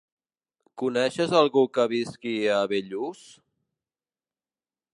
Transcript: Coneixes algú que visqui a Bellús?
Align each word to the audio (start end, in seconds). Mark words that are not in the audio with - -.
Coneixes 0.81 1.35
algú 1.41 1.63
que 1.77 1.85
visqui 1.91 2.33
a 2.55 2.55
Bellús? 2.73 3.21